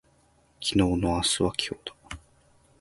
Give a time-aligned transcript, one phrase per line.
[0.59, 2.17] 昨日の明日は今日だ